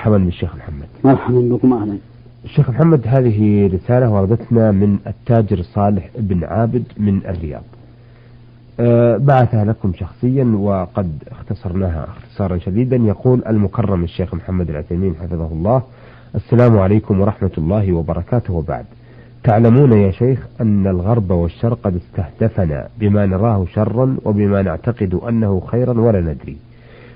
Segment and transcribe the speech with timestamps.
[0.00, 0.86] مرحبا بالشيخ محمد.
[1.04, 1.98] مرحبا بكم أهلا.
[2.44, 7.62] الشيخ محمد هذه رسالة وردتنا من التاجر صالح بن عابد من الرياض.
[8.80, 12.96] أه بعثها لكم شخصيا وقد اختصرناها اختصارا شديدا.
[12.96, 15.82] يقول المكرم الشيخ محمد العثيمين حفظه الله
[16.34, 18.52] السلام عليكم ورحمة الله وبركاته.
[18.52, 18.84] وبعد
[19.44, 26.00] تعلمون يا شيخ أن الغرب والشرق قد استهدفنا بما نراه شرا وبما نعتقد أنه خيرا
[26.00, 26.56] ولا ندري.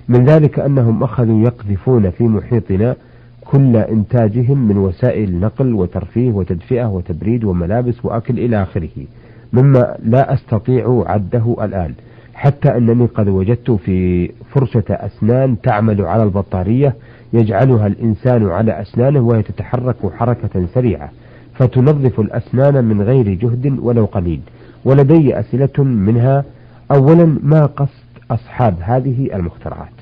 [0.08, 2.96] من ذلك أنهم أخذوا يقذفون في محيطنا
[3.44, 9.06] كل إنتاجهم من وسائل نقل وترفيه وتدفئة وتبريد وملابس وأكل إلى آخره
[9.52, 11.94] مما لا أستطيع عده الآن
[12.34, 16.94] حتى أنني قد وجدت في فرشة أسنان تعمل على البطارية
[17.32, 21.10] يجعلها الإنسان على أسنانه وهي تتحرك حركة سريعة
[21.54, 24.40] فتنظف الأسنان من غير جهد ولو قليل
[24.84, 26.44] ولدي أسئلة منها
[26.90, 30.01] أولا ما قصد أصحاب هذه المخترعات؟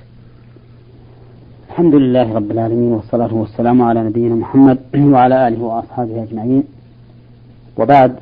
[1.70, 4.78] الحمد لله رب العالمين والصلاة والسلام على نبينا محمد
[5.14, 6.64] وعلى آله وأصحابه أجمعين.
[7.78, 8.16] وبعد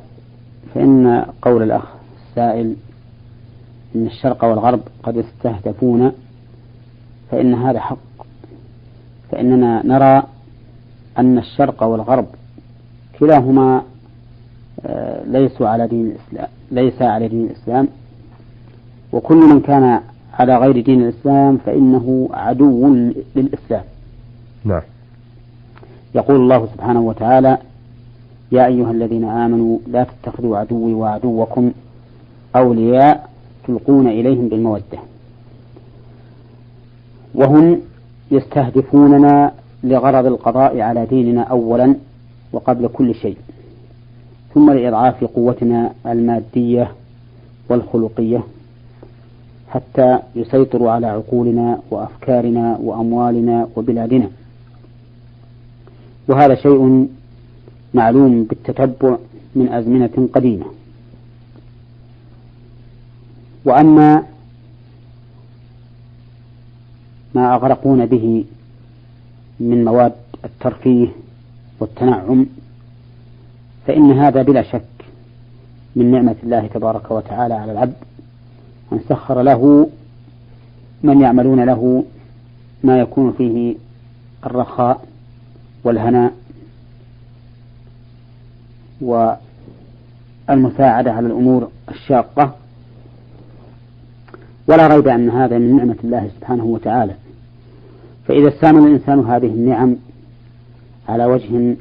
[0.73, 1.85] فإن قول الأخ
[2.17, 2.75] السائل
[3.95, 6.11] إن الشرق والغرب قد استهدفونا
[7.31, 7.97] فإن هذا حق.
[9.31, 10.23] فإننا نرى
[11.17, 12.27] أن الشرق والغرب
[13.19, 13.83] كلاهما
[14.85, 17.87] آه، ليسوا على دين الإسلام ليس على دين الإسلام.
[19.11, 20.01] وكل من كان
[20.39, 22.87] على غير دين الإسلام فإنه عدو
[23.35, 23.83] للإسلام.
[24.65, 24.81] نعم.
[26.15, 27.57] يقول الله سبحانه وتعالى
[28.51, 31.71] يا أيها الذين آمنوا لا تتخذوا عدوي وعدوكم
[32.55, 33.29] أولياء
[33.67, 34.99] تلقون إليهم بالمودة.
[37.35, 37.81] وهم
[38.31, 39.51] يستهدفوننا
[39.83, 41.95] لغرض القضاء على ديننا أولا
[42.53, 43.37] وقبل كل شيء
[44.53, 46.91] ثم لإضعاف قوتنا المادية
[47.69, 48.43] والخلقية
[49.69, 54.29] حتى يسيطروا على عقولنا وأفكارنا وأموالنا وبلادنا.
[56.27, 57.07] وهذا شيء
[57.93, 59.17] معلوم بالتتبع
[59.55, 60.65] من أزمنة قديمة.
[63.65, 64.23] وأما
[67.35, 68.45] ما أغرقون به
[69.59, 70.13] من مواد
[70.45, 71.07] الترفيه
[71.79, 72.45] والتنعم
[73.87, 74.83] فإن هذا بلا شك
[75.95, 78.08] من نعمة الله تبارك وتعالى على العبد.
[78.93, 79.89] أن سخر له
[81.03, 82.03] من يعملون له
[82.83, 83.75] ما يكون فيه
[84.45, 85.05] الرخاء
[85.83, 86.33] والهناء
[89.01, 92.55] والمساعدة على الأمور الشاقة.
[94.67, 97.13] ولا ريب أن هذا من نعمة الله سبحانه وتعالى.
[98.27, 99.95] فإذا استعمل الإنسان هذه النعم
[101.09, 101.75] على وجه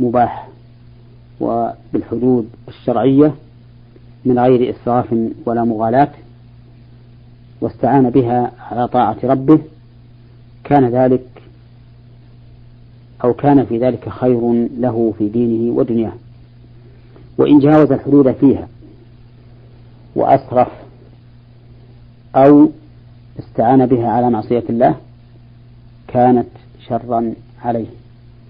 [0.00, 0.48] مباح
[1.40, 3.34] وبالحدود الشرعية
[4.24, 5.14] من غير إسراف
[5.46, 6.08] ولا مغالاة
[7.60, 9.58] واستعان بها على طاعة ربه
[10.64, 11.26] كان ذلك
[13.24, 16.12] أو كان في ذلك خير له في دينه ودنياه
[17.38, 18.68] وإن جاوز الحدود فيها
[20.14, 20.68] وأسرف
[22.36, 22.70] أو
[23.38, 24.94] استعان بها على معصية الله
[26.08, 26.46] كانت
[26.88, 27.34] شرا
[27.64, 27.86] عليه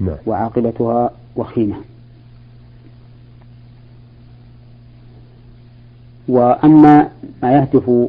[0.01, 0.17] نعم.
[0.27, 1.77] وعاقبتها وخيمة
[6.29, 7.09] وأما
[7.43, 8.09] ما يهدف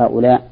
[0.00, 0.50] هؤلاء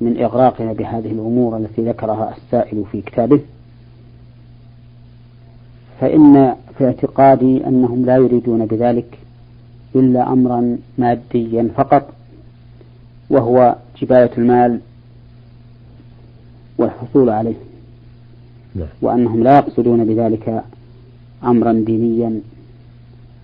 [0.00, 3.40] من إغراقنا بهذه الأمور التي ذكرها السائل في كتابه
[6.00, 9.18] فإن في اعتقادي أنهم لا يريدون بذلك
[9.94, 12.08] إلا أمرا ماديا فقط
[13.30, 14.80] وهو جباية المال
[16.78, 17.54] والحصول عليه
[18.74, 18.88] نعم.
[19.02, 20.64] وأنهم لا يقصدون بذلك
[21.44, 22.40] أمرا دينيا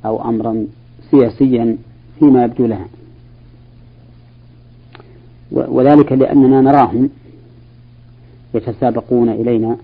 [0.05, 0.67] أو أمرا
[1.11, 1.77] سياسيا
[2.19, 2.87] فيما يبدو لها
[5.53, 7.11] وذلك لأننا نراهم
[8.55, 9.77] يتسابقون إلينا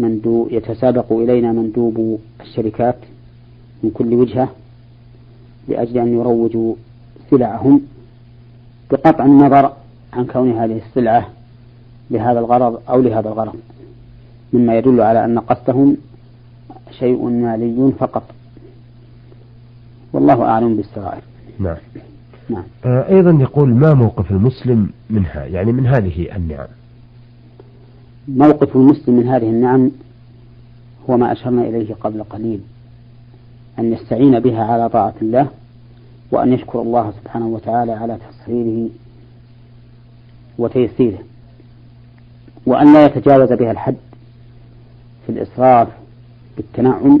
[0.00, 2.96] مندوب يتسابق إلينا مندوب الشركات
[3.82, 4.48] من كل وجهة
[5.68, 6.74] لأجل أن يروجوا
[7.30, 7.82] سلعهم
[8.90, 9.72] بقطع النظر
[10.12, 11.28] عن كون هذه السلعة
[12.10, 13.54] لهذا الغرض أو لهذا الغرض
[14.52, 15.96] مما يدل على أن قصدهم
[16.98, 18.22] شيء مالي فقط.
[20.12, 21.22] والله أعلم بالسرائر.
[21.58, 21.76] نعم.
[22.48, 22.62] نعم.
[22.84, 26.66] آه، أيضا يقول ما موقف المسلم منها؟ يعني من هذه النعم.
[28.28, 29.90] موقف المسلم من هذه النعم
[31.10, 32.60] هو ما أشرنا إليه قبل قليل
[33.78, 35.48] أن يستعين بها على طاعة الله
[36.30, 38.88] وأن يشكر الله سبحانه وتعالى على تسخيره
[40.58, 41.18] وتيسيره
[42.66, 43.96] وأن لا يتجاوز بها الحد
[45.26, 45.88] في الإسراف
[46.56, 47.20] بالتنعم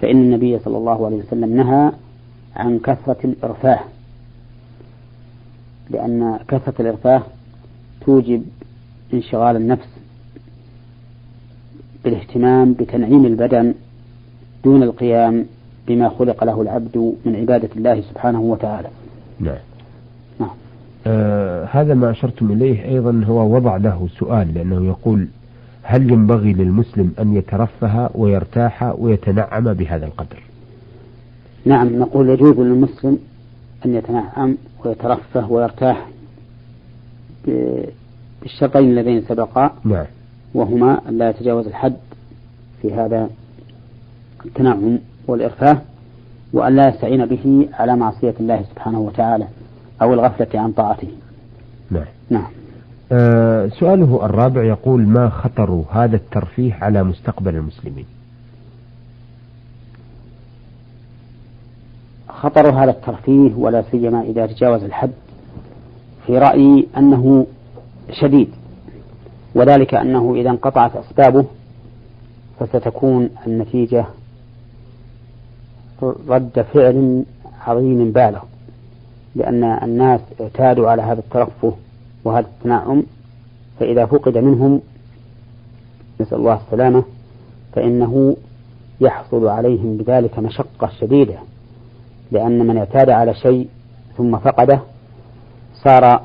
[0.00, 1.92] فإن النبي صلى الله عليه وسلم نهى
[2.56, 3.80] عن كثرة الإرفاه.
[5.90, 7.22] لأن كثرة الإرفاه
[8.00, 8.42] توجب
[9.14, 9.88] انشغال النفس
[12.04, 13.74] بالاهتمام بتنعيم البدن
[14.64, 15.46] دون القيام
[15.88, 18.88] بما خلق له العبد من عبادة الله سبحانه وتعالى.
[19.40, 19.58] نعم.
[20.40, 20.50] نعم.
[21.06, 25.28] آه هذا ما أشرتم إليه أيضا هو وضع له سؤال لأنه يقول
[25.82, 30.42] هل ينبغي للمسلم أن يترفه ويرتاح ويتنعم بهذا القدر؟
[31.64, 33.18] نعم نقول يجوز للمسلم
[33.86, 36.06] أن يتنعم ويترفه ويرتاح
[38.42, 40.06] بالشرطين اللذين سبقا نعم.
[40.54, 41.96] وهما لا يتجاوز الحد
[42.82, 43.30] في هذا
[44.44, 44.98] التنعم
[45.28, 45.78] والإرفاه
[46.52, 49.46] وأن لا يستعين به على معصية الله سبحانه وتعالى
[50.02, 51.08] أو الغفلة عن طاعته.
[51.90, 52.04] نعم.
[52.30, 52.46] نعم.
[53.12, 58.06] آه سؤاله الرابع يقول ما خطر هذا الترفيه على مستقبل المسلمين؟
[62.40, 65.10] خطر هذا الترفيه ولا سيما إذا تجاوز الحد
[66.26, 67.46] في رأيي أنه
[68.20, 68.48] شديد.
[69.54, 71.44] وذلك أنه إذا انقطعت أسبابه
[72.60, 74.06] فستكون النتيجة
[76.28, 77.24] رد فعل
[77.66, 78.42] عظيم بالغ
[79.34, 81.72] لأن الناس اعتادوا على هذا الترفه
[82.24, 83.02] وهذا التنعم
[83.80, 84.80] فإذا فقد منهم
[86.20, 87.04] نسأل الله السلامة
[87.72, 88.36] فإنه
[89.00, 91.38] يحصل عليهم بذلك مشقة شديدة.
[92.32, 93.68] لأن من اعتاد على شيء
[94.16, 94.80] ثم فقده
[95.74, 96.20] صار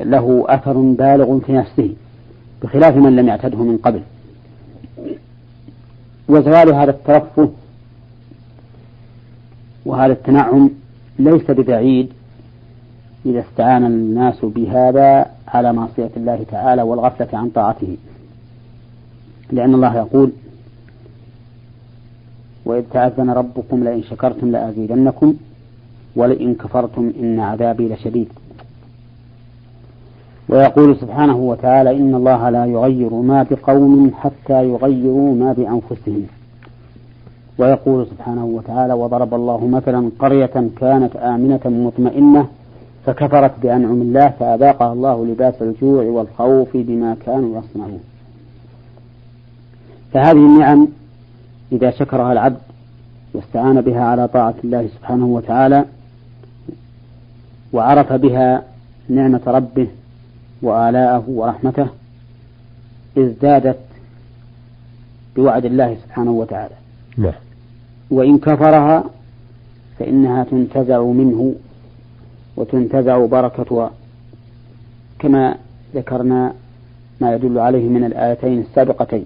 [0.00, 1.90] له أثر بالغ في نفسه
[2.62, 4.00] بخلاف من لم يعتده من قبل.
[6.28, 7.50] وزوال هذا الترفه
[9.86, 10.70] وهذا التنعم
[11.18, 12.12] ليس ببعيد
[13.26, 17.96] إذا استعان الناس بهذا على معصية الله تعالى والغفلة عن طاعته.
[19.52, 20.32] لأن الله يقول
[22.64, 25.34] وإذ تأذن ربكم لئن شكرتم لأزيدنكم
[26.16, 28.28] ولئن كفرتم إن عذابي لشديد.
[30.48, 36.26] ويقول سبحانه وتعالى إن الله لا يغير ما بقوم حتى يغيروا ما بأنفسهم.
[37.58, 42.46] ويقول سبحانه وتعالى وضرب الله مثلا قرية كانت آمنة مطمئنة
[43.06, 48.00] فكفرت بأنعم الله فأذاقها الله لباس الجوع والخوف بما كانوا يصنعون.
[50.12, 50.88] فهذه النعم
[51.74, 52.60] إذا شكرها العبد
[53.34, 55.84] واستعان بها على طاعة الله سبحانه وتعالى
[57.72, 58.62] وعرف بها
[59.08, 59.88] نعمة ربه
[60.62, 61.86] وآلاءه ورحمته
[63.18, 63.78] ازدادت
[65.36, 66.74] بوعد الله سبحانه وتعالى.
[67.16, 67.32] نعم.
[68.10, 69.04] وإن كفرها
[69.98, 71.54] فإنها تنتزع منه
[72.56, 73.90] وتنتزع بركتها
[75.18, 75.56] كما
[75.94, 76.52] ذكرنا
[77.20, 79.24] ما يدل عليه من الآيتين السابقتين.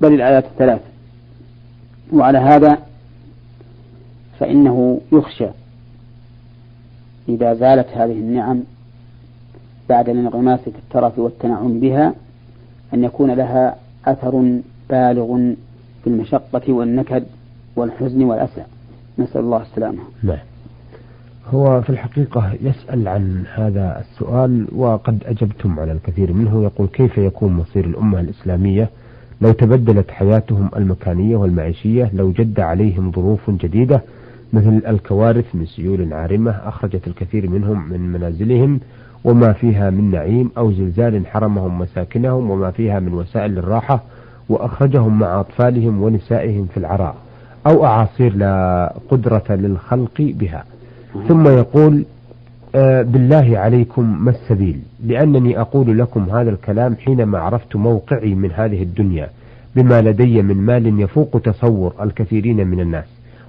[0.00, 0.80] بل الآيات الثلاث.
[2.12, 2.78] وعلى هذا
[4.38, 5.48] فإنه يخشى
[7.28, 8.62] إذا زالت هذه النعم
[9.88, 12.14] بعد الانغماس في الترف والتنعم بها
[12.94, 13.76] أن يكون لها
[14.06, 14.60] أثر
[14.90, 15.54] بالغ
[16.04, 17.24] في المشقة والنكد
[17.76, 18.64] والحزن والأسى.
[19.18, 19.98] نسأل الله السلامة.
[20.22, 20.38] نعم.
[21.46, 26.62] هو في الحقيقة يسأل عن هذا السؤال وقد أجبتم على الكثير منه.
[26.62, 28.90] يقول كيف يكون مصير الأمة الإسلامية
[29.40, 34.02] لو تبدلت حياتهم المكانية والمعيشية لو جد عليهم ظروف جديدة
[34.52, 38.80] مثل الكوارث من سيول عارمة أخرجت الكثير منهم من منازلهم
[39.24, 44.02] وما فيها من نعيم أو زلزال حرمهم مساكنهم وما فيها من وسائل الراحة
[44.48, 47.14] وأخرجهم مع أطفالهم ونسائهم في العراء
[47.66, 50.64] أو أعاصير لا قدرة للخلق بها.
[51.28, 52.04] ثم يقول
[53.02, 59.28] بالله عليكم ما السبيل؟ لأنني أقول لكم هذا الكلام حينما عرفت موقعي من هذه الدنيا
[59.76, 63.04] بما لدي من مال يفوق تصور الكثيرين من الناس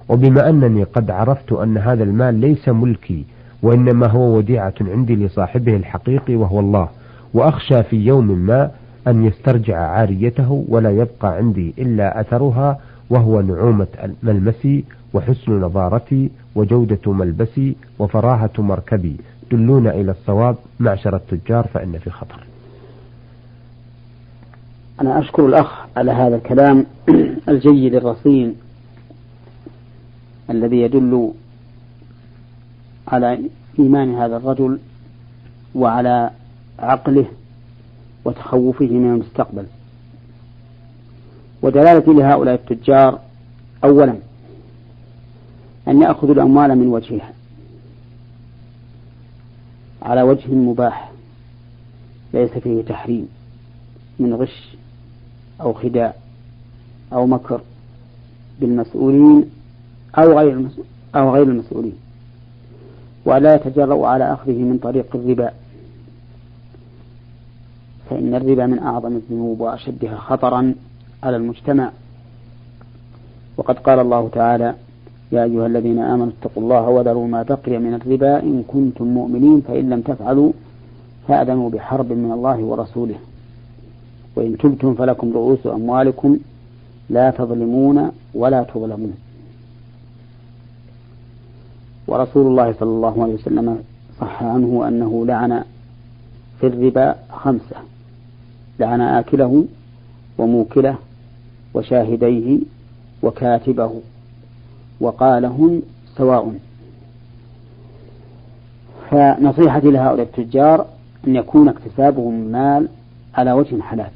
[0.08, 3.24] وبما أنني قد عرفت أن هذا المال ليس ملكي
[3.62, 6.88] وإنما هو وديعة عندي لصاحبه الحقيقي وهو الله
[7.34, 8.70] وأخشى في يوم ما
[9.08, 12.78] أن يسترجع عاريته ولا يبقى عندي إلا أثرها
[13.10, 13.86] وهو نعومة
[14.22, 19.16] ملمسي وحسن نظارتي وجودة ملبسي وفراهة مركبي
[19.50, 22.44] دلون إلى الصواب معشر التجار فإن في خطر.
[25.00, 26.86] أنا أشكر الأخ على هذا الكلام
[27.48, 28.54] الجيد الرصين
[30.50, 31.32] الذي يدل
[33.08, 33.38] على
[33.78, 34.78] إيمان هذا الرجل
[35.74, 36.30] وعلى
[36.78, 37.26] عقله
[38.24, 39.66] وتخوفه من المستقبل.
[41.62, 43.18] ودلالتي لهؤلاء التجار
[43.84, 44.27] أولا
[45.88, 47.32] أن يأخذوا الأموال من وجهها.
[50.02, 51.12] على وجه مباح
[52.34, 53.28] ليس فيه تحريم
[54.18, 54.76] من غش
[55.60, 56.14] أو خداع
[57.12, 57.60] أو مكر
[58.60, 59.50] بالمسؤولين
[60.18, 60.68] أو غير
[61.14, 61.96] أو غير المسؤولين.
[63.24, 65.52] ولا يتجرؤ على أخذه من طريق الربا.
[68.10, 70.74] فإن الربا من أعظم الذنوب وأشدها خطرا
[71.22, 71.90] على المجتمع.
[73.56, 74.74] وقد قال الله تعالى
[75.32, 79.90] يا أيها الذين آمنوا اتقوا الله وذروا ما بقي من الربا إن كنتم مؤمنين فإن
[79.90, 80.52] لم تفعلوا
[81.28, 83.14] فأذنوا بحرب من الله ورسوله.
[84.36, 86.38] وإن تبتم فلكم رؤوس أموالكم
[87.10, 89.14] لا تظلمون ولا تظلمون.
[92.06, 93.78] ورسول الله صلى الله عليه وسلم
[94.20, 95.64] صح عنه أنه لعن
[96.60, 97.76] في الربا خمسة.
[98.80, 99.64] لعن آكله
[100.38, 100.96] وموكله
[101.74, 102.58] وشاهديه
[103.22, 103.92] وكاتبه.
[105.00, 105.82] وقال هم
[106.16, 106.58] سواء.
[109.10, 110.86] فنصيحتي لهؤلاء التجار
[111.26, 112.88] أن يكون اكتسابهم المال
[113.34, 114.10] على وجه حلال.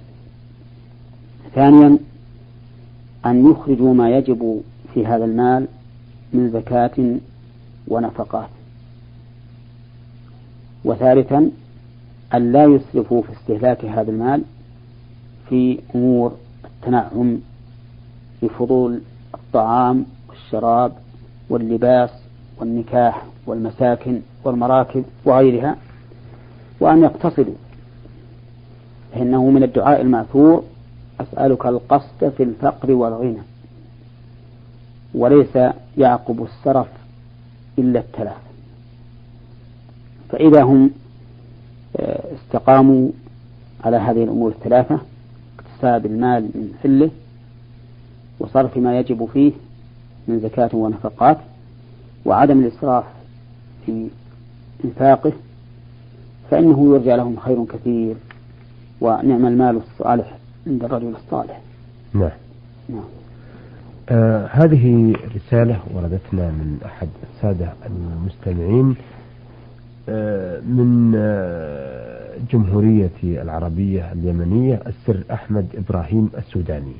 [1.54, 1.98] ثانيا
[3.26, 4.60] أن يخرجوا ما يجب
[4.94, 5.68] في هذا المال
[6.32, 7.16] من زكاة
[7.88, 8.48] ونفقات.
[10.84, 11.50] وثالثا
[12.34, 14.42] أن لا يسرفوا في استهلاك هذا المال
[15.48, 16.32] في أمور
[16.64, 17.38] التنعم
[18.42, 19.00] بفضول
[19.34, 20.04] الطعام
[20.42, 20.92] والشراب
[21.50, 22.10] واللباس
[22.60, 25.76] والنكاح والمساكن والمراكب وغيرها
[26.80, 27.54] وأن يقتصدوا.
[29.12, 30.64] فإنه من الدعاء المأثور
[31.20, 33.42] أسألك القصد في الفقر والغنى.
[35.14, 35.58] وليس
[35.98, 36.88] يعقب السرف
[37.78, 38.36] إلا التلف
[40.28, 40.90] فإذا هم
[41.96, 43.10] آه، استقاموا
[43.84, 45.00] على هذه الأمور الثلاثة
[45.58, 47.10] اكتساب المال من حله
[48.40, 49.52] وصرف ما يجب فيه
[50.28, 51.38] من زكاة ونفقات
[52.24, 53.04] وعدم الإسراف
[53.86, 54.08] في
[54.84, 55.32] إنفاقه
[56.50, 58.16] فإنه يرجى لهم خير كثير
[59.00, 60.36] ونعم المال الصالح
[60.66, 61.60] عند الرجل الصالح.
[62.14, 62.30] نعم.
[62.88, 63.04] نعم.
[64.08, 68.96] آه هذه رسالة وردتنا من أحد السادة المستمعين
[70.08, 76.94] آه من آه جمهورية العربية اليمنية السر أحمد إبراهيم السوداني.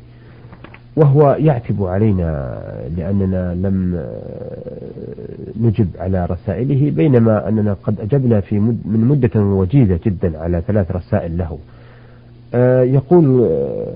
[0.96, 2.61] وهو يعتب علينا
[2.96, 10.00] لأننا لم آه، نجب على رسائله بينما أننا قد أجبنا في مد من مدة وجيزة
[10.06, 11.58] جدا على ثلاث رسائل له.
[12.54, 13.87] آه، يقول آه،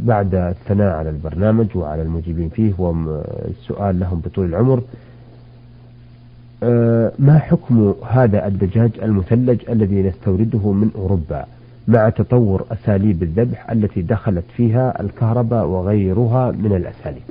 [0.00, 4.82] بعد الثناء على البرنامج وعلى المجيبين فيه والسؤال لهم بطول العمر.
[7.18, 11.46] ما حكم هذا الدجاج المثلج الذي نستورده من أوروبا؟
[11.88, 17.22] مع تطور أساليب الذبح التي دخلت فيها الكهرباء وغيرها من الأساليب.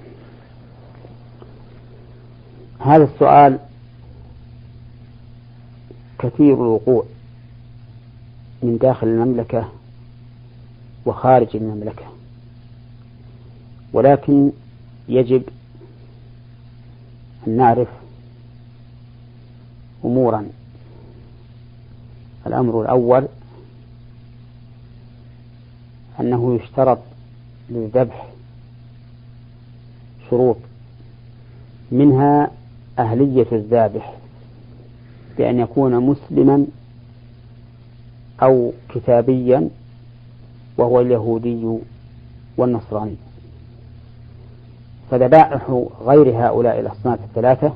[2.80, 3.60] هذا السؤال
[6.20, 7.06] كثير الوقوع
[8.64, 9.70] من داخل المملكة
[11.06, 12.06] وخارج المملكة
[13.94, 14.52] ولكن
[15.10, 15.44] يجب
[17.48, 17.88] أن نعرف
[20.06, 20.48] أمورا.
[22.48, 23.28] الأمر الأول
[26.20, 27.00] أنه يشترط
[27.70, 28.28] للذبح
[30.30, 30.58] شروط
[31.92, 32.52] منها
[33.00, 34.14] أهلية الذابح
[35.38, 36.66] بأن يكون مسلما
[38.42, 39.70] أو كتابيا
[40.78, 41.78] وهو اليهودي
[42.58, 43.16] والنصراني.
[45.12, 47.74] فذبائح غير هؤلاء الأصناف الثلاثة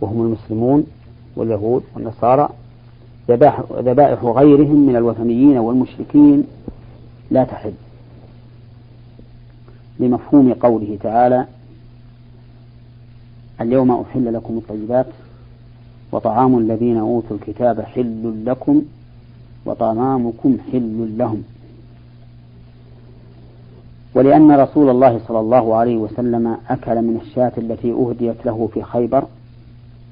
[0.00, 0.86] وهم المسلمون
[1.36, 2.48] واليهود والنصارى
[3.70, 6.44] ذبائح غيرهم من الوثنيين والمشركين
[7.30, 7.72] لا تحل.
[10.00, 11.46] لمفهوم قوله تعالى
[13.60, 15.06] اليوم أحل لكم الطيبات
[16.12, 18.82] وطعام الذين أوتوا الكتاب حل لكم
[19.66, 21.42] وطعامكم حل لهم.
[24.14, 29.24] ولأن رسول الله صلى الله عليه وسلم أكل من الشاة التي أهديت له في خيبر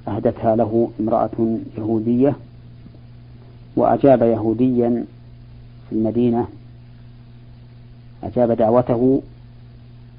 [0.09, 2.37] أهدتها له امرأة يهودية
[3.77, 5.05] وأجاب يهوديا
[5.89, 6.47] في المدينة
[8.23, 9.23] أجاب دعوته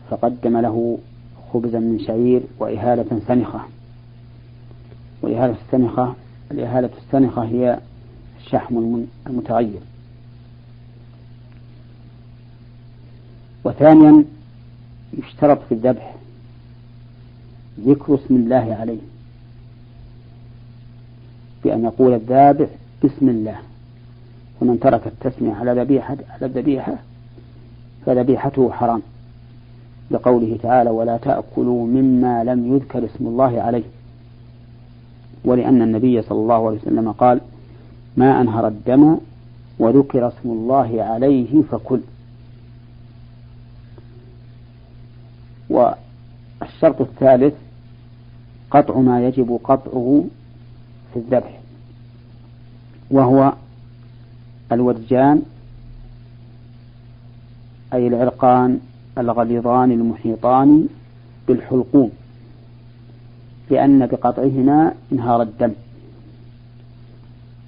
[0.10, 0.98] فقدم له
[1.54, 3.60] خبزا من شعير وإهالة سنخة.
[5.22, 6.16] وإهالة السنخة
[6.52, 7.80] الإهالة السنخة هي
[8.40, 9.80] الشحم المتغير.
[13.64, 14.24] وثانيا
[15.14, 16.16] يشترط في الذبح
[17.80, 19.00] ذكر اسم الله عليه
[21.64, 22.68] بأن يقول الذابح
[23.04, 23.56] بسم الله
[24.62, 26.96] ومن ترك التسمية على ذبيحة على الذبيحة
[28.06, 29.02] فذبيحته حرام.
[30.12, 33.84] لقوله تعالى ولا تأكلوا مما لم يذكر اسم الله عليه.
[35.46, 37.42] ولأن النبي صلى الله عليه وسلم قال
[38.18, 39.18] ما أنهر الدم
[39.80, 42.00] وذكر اسم الله عليه فكل.
[45.70, 47.54] والشرط الثالث
[48.72, 50.24] قطع ما يجب قطعه
[51.14, 51.60] في الذبح
[53.12, 53.54] وهو
[54.72, 55.42] الودجان
[57.96, 58.80] أي العرقان
[59.18, 60.88] الغليظان المحيطان
[61.48, 62.12] بالحلقوم
[63.70, 65.72] لأن بقطعهما انهار الدم.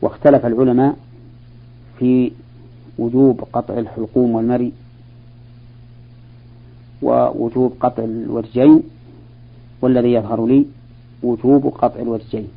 [0.01, 0.97] واختلف العلماء
[1.99, 2.31] في
[2.99, 4.71] وجوب قطع الحلقوم والمري
[7.01, 8.83] ووجوب قطع الورجين
[9.81, 10.65] والذي يظهر لي
[11.23, 12.47] وجوب قطع الورجين.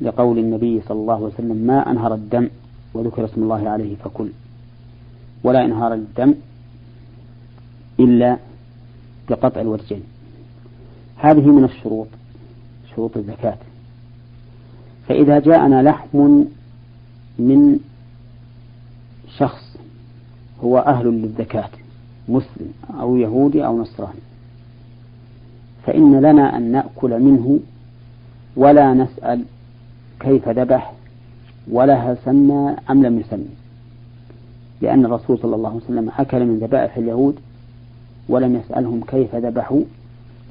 [0.00, 2.48] لقول النبي صلى الله عليه وسلم ما أنهر الدم
[2.94, 4.28] وذكر اسم الله عليه فكل.
[5.46, 6.34] ولا إنهار الدم
[8.00, 8.36] إلا
[9.30, 10.02] بقطع الورجين.
[11.16, 12.06] هذه من الشروط
[12.94, 13.58] شروط الزكاة.
[15.08, 16.44] فإذا جاءنا لحم
[17.38, 17.78] من
[19.38, 19.76] شخص
[20.64, 21.68] هو أهل للزكاة
[22.28, 24.20] مسلم أو يهودي أو نصراني
[25.86, 27.60] فإن لنا أن نأكل منه
[28.56, 29.44] ولا نسأل
[30.20, 30.92] كيف ذبح
[31.70, 33.48] ولا هل سمى أم لم يسمي
[34.80, 37.34] لأن الرسول صلى الله عليه وسلم أكل من ذبائح اليهود
[38.28, 39.80] ولم يسألهم كيف ذبحوا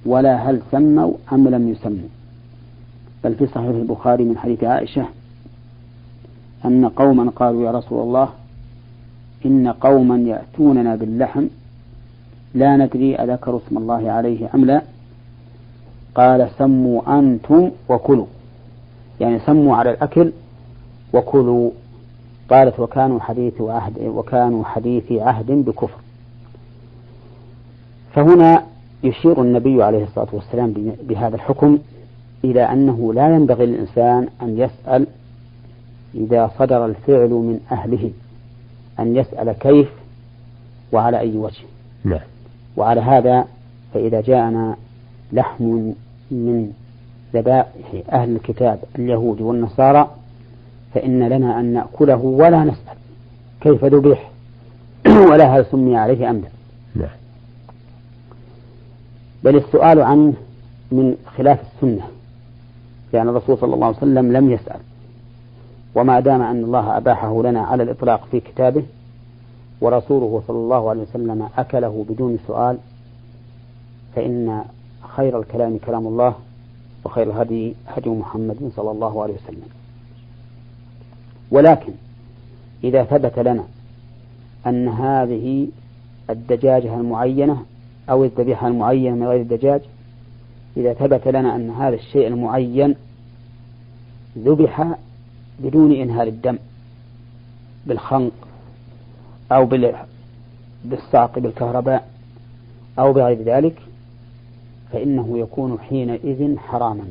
[0.06, 2.10] ولا هل سموا أم لم يسموا.
[3.24, 5.06] بل في صحيح البخاري من حديث عائشة
[6.66, 8.30] أن قوما قالوا يا رسول الله
[9.46, 11.46] إن قوما يأتوننا باللحم
[12.54, 14.82] لا ندري أذكروا اسم الله عليه أم لا.
[16.16, 18.26] قال سموا أنتم وكلوا.
[19.20, 20.32] يعني سموا على الأكل
[21.14, 21.72] وكلوا.
[22.50, 26.00] قالت وكانوا حديث عهد وكانوا حديث عهد بكفر.
[28.14, 28.64] فهنا
[29.04, 30.74] يشير النبي عليه الصلاة والسلام
[31.04, 31.80] بهذا الحكم
[32.44, 35.08] إلى أنه لا ينبغي للإنسان أن يسأل
[36.16, 38.12] إذا صدر الفعل من أهله
[39.00, 39.90] أن يسأل كيف
[40.92, 41.64] وعلى أي وجه.
[42.04, 42.20] نعم.
[42.78, 43.46] وعلى هذا
[43.94, 44.76] فإذا جاءنا
[45.34, 45.64] لحم
[46.32, 46.72] من
[47.34, 50.10] ذبائح أهل الكتاب اليهود والنصارى
[50.96, 52.98] فإن لنا أن نأكله ولا نسأل.
[53.62, 54.32] كيف ذبح
[55.32, 56.50] ولا هل سمي عليه أم لا؟
[56.96, 57.10] نعم.
[59.44, 60.34] بل السؤال عنه
[60.92, 62.08] من خلاف السنة.
[63.14, 64.80] لأن الرسول صلى الله عليه وسلم لم يسأل.
[65.96, 68.84] وما دام أن الله أباحه لنا على الإطلاق في كتابه
[69.82, 72.78] ورسوله صلى الله عليه وسلم أكله بدون سؤال
[74.16, 74.64] فإن
[75.16, 76.36] خير الكلام كلام الله
[77.06, 79.85] وخير الهدي هدي محمد صلى الله عليه وسلم.
[81.52, 81.94] ولكن
[82.84, 83.64] إذا ثبت لنا
[84.68, 85.68] أن هذه
[86.30, 87.66] الدجاجة المعينة
[88.10, 89.82] أو الذبيحة المعينة من غير الدجاج
[90.78, 92.96] إذا ثبت لنا أن هذا الشيء المعين
[94.38, 94.96] ذبح
[95.60, 96.58] بدون إنهار الدم
[97.86, 98.32] بالخنق
[99.52, 99.70] أو
[100.86, 102.10] بالصعق بالكهرباء
[103.00, 103.82] أو بغير ذلك
[104.94, 107.06] فإنه يكون حينئذ حراما.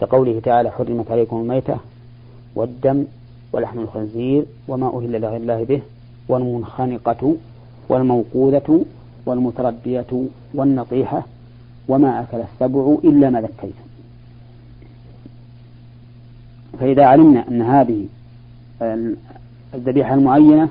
[0.00, 1.76] كقوله تعالى حرمت عليكم الميتة
[2.54, 3.04] والدم
[3.52, 5.82] ولحم الخنزير وما أهل لغير الله به
[6.28, 7.36] والمنخنقة
[7.88, 8.84] والموقوذة
[9.26, 10.06] والمتردية
[10.54, 11.26] والنطيحة
[11.88, 13.90] وما أكل السبع إلا ما ذكيتم
[16.80, 18.06] فإذا علمنا أن هذه
[19.74, 20.68] الذبيحة المعينة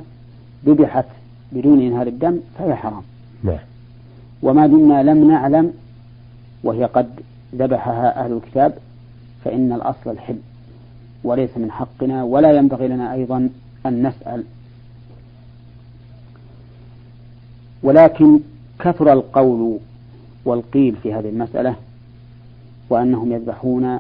[0.65, 1.05] ذبحت
[1.51, 3.01] بدون إنهار الدم فهي حرام.
[3.43, 3.57] نعم.
[4.43, 5.73] وما دمنا لم نعلم
[6.63, 7.09] وهي قد
[7.55, 8.73] ذبحها أهل الكتاب
[9.43, 10.37] فإن الأصل الحل.
[11.23, 13.49] وليس من حقنا ولا ينبغي لنا أيضا
[13.85, 14.43] أن نسأل.
[17.83, 18.39] ولكن
[18.79, 19.79] كثر القول
[20.45, 21.75] والقيل في هذه المسألة
[22.89, 23.99] وأنهم يذبحون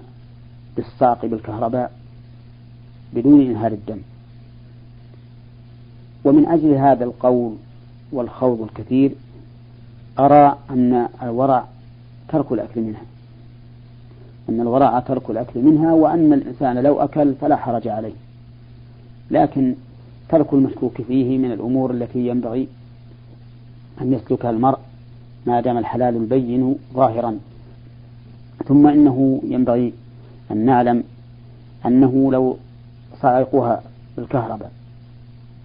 [0.75, 1.91] بالصاق بالكهرباء
[3.13, 3.99] بدون إنهار الدم.
[6.23, 7.55] ومن أجل هذا القول
[8.11, 9.11] والخوض الكثير
[10.19, 11.65] أرى أن الورع
[12.29, 13.01] ترك الأكل منها.
[14.49, 18.13] أن الورع ترك الأكل منها وأن الإنسان لو أكل فلا حرج عليه.
[19.31, 19.75] لكن
[20.29, 22.67] ترك المشكوك فيه من الأمور التي ينبغي
[24.01, 24.77] أن يسلكها المرء
[25.45, 27.39] ما دام الحلال البين ظاهرا.
[28.65, 29.93] ثم إنه ينبغي
[30.51, 31.03] أن نعلم
[31.85, 32.57] أنه لو
[33.21, 33.81] صعقوها
[34.17, 34.71] بالكهرباء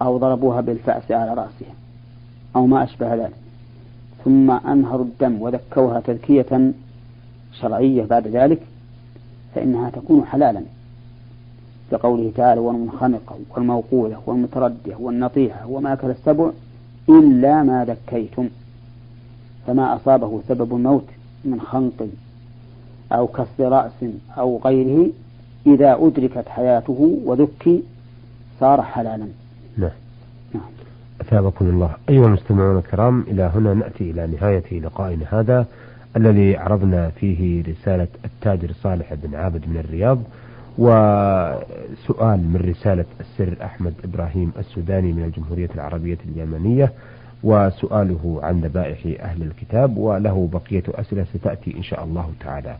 [0.01, 1.75] أو ضربوها بالفأس على رأسها
[2.55, 3.35] أو ما أشبه ذلك.
[4.25, 6.71] ثم أنهروا الدم وذكوها تذكية
[7.61, 8.61] شرعية بعد ذلك
[9.55, 10.61] فإنها تكون حلالا.
[11.91, 16.49] كقوله تعالى والمنخنقة والموقولة والمتردية والنطيحة وما أكل السبع
[17.09, 18.49] إلا ما ذكيتم
[19.67, 21.05] فما أصابه سبب الموت
[21.45, 22.07] من خنق
[23.11, 24.05] أو كسر رأس
[24.37, 25.09] أو غيره
[25.67, 27.83] إذا أدركت حياته وذكي
[28.59, 29.27] صار حلالا.
[29.77, 29.89] نعم.
[30.53, 30.63] نعم.
[31.21, 31.89] أثابكم الله.
[32.09, 35.65] أيها المستمعون الكرام إلى هنا نأتي إلى نهاية لقائنا هذا.
[36.17, 40.19] الذي عرضنا فيه رسالة التاجر صالح بن عابد من الرياض
[40.77, 46.91] وسؤال من رسالة السر أحمد إبراهيم السوداني من الجمهورية العربية اليمنية
[47.43, 52.77] وسؤاله عن ذبائح أهل الكتاب وله بقية أسئلة ستأتي إن شاء الله تعالى.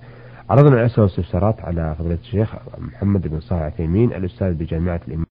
[0.49, 5.25] عرضنا الأسئلة والاستفسارات على فضيلة الشيخ محمد بن صالح عثيمين الأستاذ بجامعة الإمام